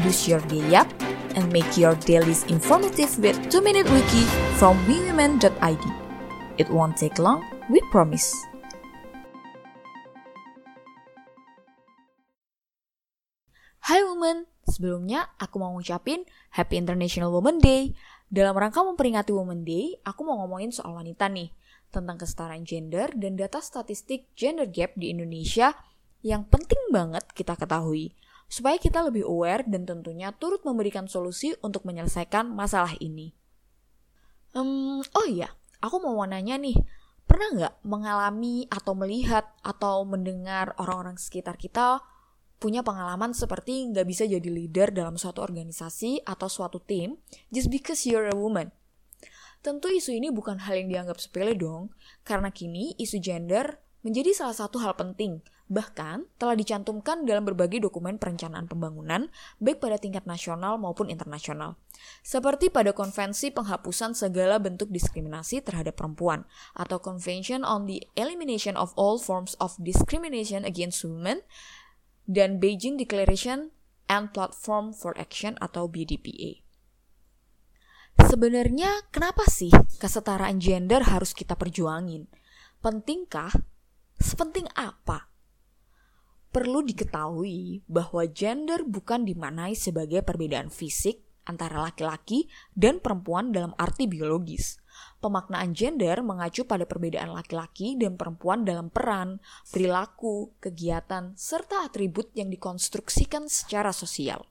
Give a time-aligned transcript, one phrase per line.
[0.00, 0.88] boost your day up,
[1.36, 4.24] and make your dailies informative with 2-Minute Wiki
[4.56, 5.84] from WeWomen.id.
[6.56, 8.24] It won't take long, we promise.
[13.86, 17.94] Hai woman, sebelumnya aku mau ngucapin Happy International Women Day.
[18.26, 21.54] Dalam rangka memperingati Women Day, aku mau ngomongin soal wanita nih,
[21.94, 25.70] tentang kesetaraan gender dan data statistik gender gap di Indonesia
[26.26, 28.10] yang penting banget kita ketahui,
[28.46, 33.34] supaya kita lebih aware dan tentunya turut memberikan solusi untuk menyelesaikan masalah ini.
[34.54, 36.78] Um, oh iya, aku mau nanya nih,
[37.28, 42.00] pernah nggak mengalami atau melihat atau mendengar orang-orang sekitar kita
[42.56, 47.20] punya pengalaman seperti nggak bisa jadi leader dalam suatu organisasi atau suatu tim
[47.52, 48.72] just because you're a woman.
[49.60, 51.90] Tentu isu ini bukan hal yang dianggap sepele dong,
[52.22, 58.22] karena kini isu gender menjadi salah satu hal penting, bahkan telah dicantumkan dalam berbagai dokumen
[58.22, 59.26] perencanaan pembangunan,
[59.58, 61.74] baik pada tingkat nasional maupun internasional.
[62.22, 66.46] Seperti pada Konvensi Penghapusan Segala Bentuk Diskriminasi Terhadap Perempuan,
[66.78, 71.42] atau Convention on the Elimination of All Forms of Discrimination Against Women,
[72.30, 73.74] dan Beijing Declaration
[74.06, 76.62] and Platform for Action atau BDPA.
[78.22, 82.30] Sebenarnya kenapa sih kesetaraan gender harus kita perjuangin?
[82.80, 83.50] Pentingkah?
[84.16, 85.28] Sepenting apa?
[86.52, 94.08] Perlu diketahui bahwa gender bukan dimanai sebagai perbedaan fisik antara laki-laki dan perempuan dalam arti
[94.08, 94.80] biologis,
[95.20, 102.52] Pemaknaan gender mengacu pada perbedaan laki-laki dan perempuan dalam peran, perilaku, kegiatan, serta atribut yang
[102.52, 104.44] dikonstruksikan secara sosial.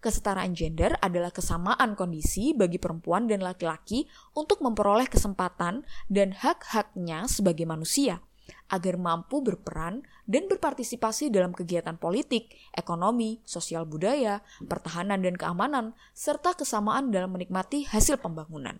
[0.00, 7.68] Kesetaraan gender adalah kesamaan kondisi bagi perempuan dan laki-laki untuk memperoleh kesempatan dan hak-haknya sebagai
[7.68, 8.24] manusia
[8.70, 16.54] agar mampu berperan dan berpartisipasi dalam kegiatan politik, ekonomi, sosial budaya, pertahanan dan keamanan, serta
[16.54, 18.78] kesamaan dalam menikmati hasil pembangunan.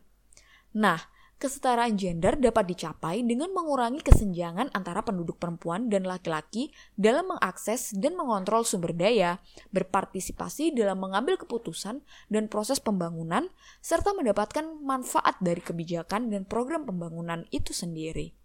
[0.70, 1.02] Nah,
[1.40, 6.68] kesetaraan gender dapat dicapai dengan mengurangi kesenjangan antara penduduk perempuan dan laki-laki
[7.00, 9.40] dalam mengakses dan mengontrol sumber daya,
[9.72, 13.48] berpartisipasi dalam mengambil keputusan dan proses pembangunan,
[13.80, 18.39] serta mendapatkan manfaat dari kebijakan dan program pembangunan itu sendiri.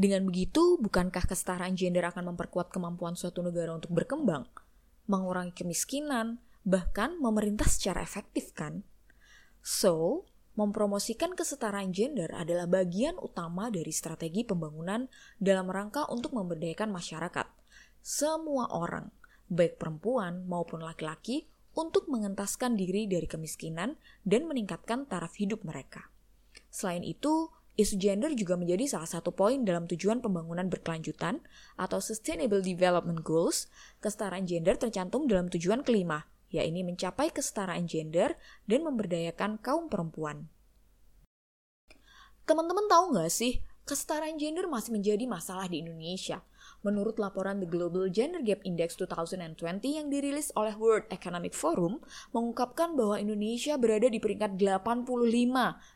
[0.00, 4.48] Dengan begitu, bukankah kesetaraan gender akan memperkuat kemampuan suatu negara untuk berkembang,
[5.04, 8.80] mengurangi kemiskinan, bahkan memerintah secara efektif kan?
[9.60, 10.24] So,
[10.56, 15.04] mempromosikan kesetaraan gender adalah bagian utama dari strategi pembangunan
[15.36, 17.44] dalam rangka untuk memberdayakan masyarakat.
[18.00, 19.12] Semua orang,
[19.52, 21.44] baik perempuan maupun laki-laki,
[21.76, 26.08] untuk mengentaskan diri dari kemiskinan dan meningkatkan taraf hidup mereka.
[26.72, 31.40] Selain itu, isu gender juga menjadi salah satu poin dalam tujuan pembangunan berkelanjutan
[31.80, 33.72] atau Sustainable Development Goals.
[34.04, 38.36] Kesetaraan gender tercantum dalam tujuan kelima, yakni mencapai kesetaraan gender
[38.68, 40.52] dan memberdayakan kaum perempuan.
[42.44, 46.44] Teman-teman tahu nggak sih, kesetaraan gender masih menjadi masalah di Indonesia.
[46.80, 52.00] Menurut laporan The Global Gender Gap Index 2020 yang dirilis oleh World Economic Forum,
[52.32, 55.04] mengungkapkan bahwa Indonesia berada di peringkat 85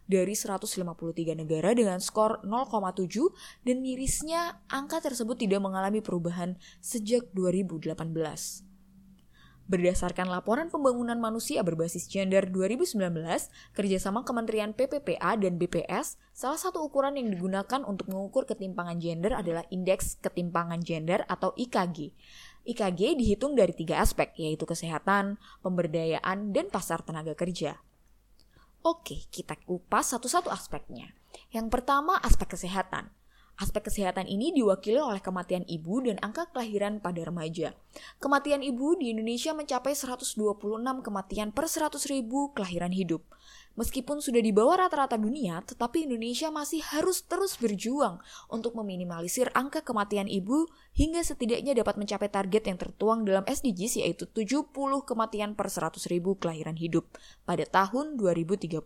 [0.04, 3.32] dari 153 negara dengan skor 0,7
[3.64, 8.73] dan mirisnya angka tersebut tidak mengalami perubahan sejak 2018.
[9.64, 13.00] Berdasarkan laporan pembangunan manusia berbasis gender 2019,
[13.72, 19.64] kerjasama Kementerian PPPA dan BPS, salah satu ukuran yang digunakan untuk mengukur ketimpangan gender adalah
[19.72, 22.12] Indeks Ketimpangan Gender atau IKG.
[22.68, 27.80] IKG dihitung dari tiga aspek, yaitu kesehatan, pemberdayaan, dan pasar tenaga kerja.
[28.84, 31.16] Oke, kita kupas satu-satu aspeknya.
[31.48, 33.08] Yang pertama, aspek kesehatan.
[33.54, 37.70] Aspek kesehatan ini diwakili oleh kematian ibu dan angka kelahiran pada remaja.
[38.18, 40.58] Kematian ibu di Indonesia mencapai 126
[41.06, 43.22] kematian per 100 ribu kelahiran hidup.
[43.78, 48.18] Meskipun sudah di bawah rata-rata dunia, tetapi Indonesia masih harus terus berjuang
[48.50, 50.66] untuk meminimalisir angka kematian ibu
[50.98, 54.74] hingga setidaknya dapat mencapai target yang tertuang dalam SDGs yaitu 70
[55.06, 57.06] kematian per 100 ribu kelahiran hidup
[57.46, 58.82] pada tahun 2030.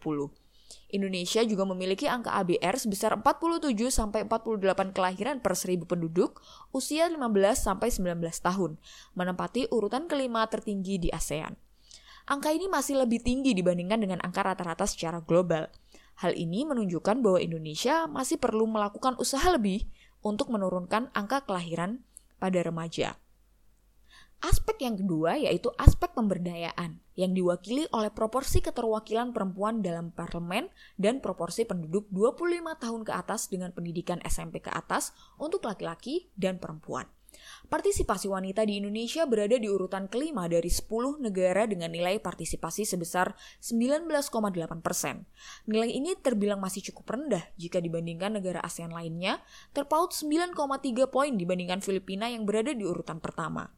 [0.88, 6.40] Indonesia juga memiliki angka ABR sebesar 47 sampai 48 kelahiran per 1000 penduduk
[6.72, 7.20] usia 15
[7.60, 8.80] sampai 19 tahun,
[9.12, 11.60] menempati urutan kelima tertinggi di ASEAN.
[12.28, 15.68] Angka ini masih lebih tinggi dibandingkan dengan angka rata-rata secara global.
[16.24, 19.88] Hal ini menunjukkan bahwa Indonesia masih perlu melakukan usaha lebih
[20.24, 22.00] untuk menurunkan angka kelahiran
[22.40, 23.20] pada remaja.
[24.78, 31.18] Aspek yang kedua yaitu aspek pemberdayaan yang diwakili oleh proporsi keterwakilan perempuan dalam parlemen dan
[31.18, 37.10] proporsi penduduk 25 tahun ke atas dengan pendidikan SMP ke atas untuk laki-laki dan perempuan.
[37.66, 43.34] Partisipasi wanita di Indonesia berada di urutan kelima dari 10 negara dengan nilai partisipasi sebesar
[43.58, 44.14] 19,8
[44.78, 45.26] persen.
[45.66, 49.42] Nilai ini terbilang masih cukup rendah jika dibandingkan negara ASEAN lainnya,
[49.74, 50.54] terpaut 9,3
[51.10, 53.74] poin dibandingkan Filipina yang berada di urutan pertama.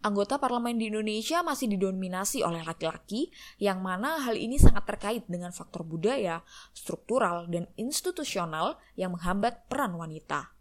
[0.00, 3.28] Anggota parlemen di Indonesia masih didominasi oleh laki-laki,
[3.60, 6.40] yang mana hal ini sangat terkait dengan faktor budaya,
[6.72, 10.56] struktural, dan institusional yang menghambat peran wanita.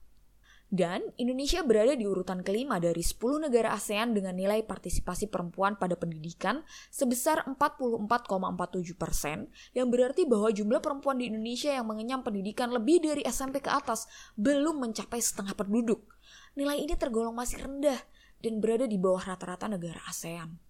[0.68, 5.96] Dan Indonesia berada di urutan kelima dari 10 negara ASEAN dengan nilai partisipasi perempuan pada
[5.96, 6.60] pendidikan
[6.92, 13.24] sebesar 44,47 persen, yang berarti bahwa jumlah perempuan di Indonesia yang mengenyam pendidikan lebih dari
[13.24, 14.04] SMP ke atas
[14.36, 16.12] belum mencapai setengah penduduk.
[16.60, 20.70] Nilai ini tergolong masih rendah dan berada di bawah rata-rata negara ASEAN.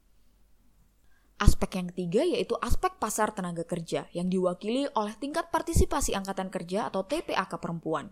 [1.39, 6.91] Aspek yang ketiga yaitu aspek pasar tenaga kerja yang diwakili oleh tingkat partisipasi angkatan kerja
[6.91, 8.11] atau TPAK perempuan.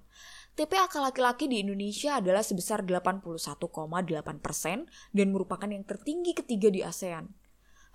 [0.56, 3.60] TPAK laki-laki di Indonesia adalah sebesar 81,8
[4.40, 7.28] persen dan merupakan yang tertinggi ketiga di ASEAN.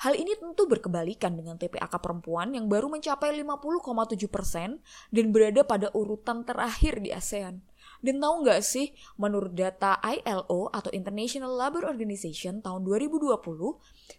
[0.04, 4.84] Hal ini tentu berkebalikan dengan TPAK perempuan yang baru mencapai 50,7 persen
[5.14, 7.64] dan berada pada urutan terakhir di ASEAN.
[8.02, 13.38] Dan tahu nggak sih, menurut data ILO atau International Labour Organization tahun 2020,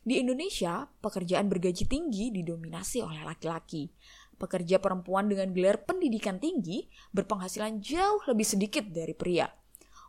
[0.07, 3.91] di Indonesia pekerjaan bergaji tinggi didominasi oleh laki-laki
[4.43, 6.83] pekerja perempuan dengan gelar pendidikan tinggi
[7.15, 9.47] berpenghasilan jauh lebih sedikit dari pria.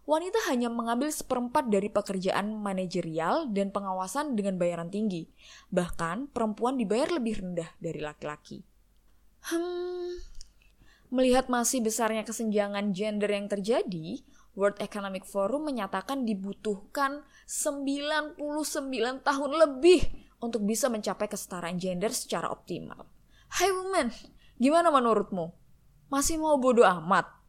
[0.05, 5.25] Wanita hanya mengambil seperempat dari pekerjaan manajerial dan pengawasan dengan bayaran tinggi.
[5.73, 8.61] Bahkan, perempuan dibayar lebih rendah dari laki-laki.
[9.49, 10.21] Hmm,
[11.12, 14.22] melihat masih besarnya kesenjangan gender yang terjadi,
[14.54, 18.38] World Economic Forum menyatakan dibutuhkan 99
[19.26, 20.00] tahun lebih
[20.38, 23.10] untuk bisa mencapai kesetaraan gender secara optimal.
[23.50, 24.14] Hai woman,
[24.56, 25.50] gimana menurutmu?
[26.08, 27.44] Masih mau bodoh amat?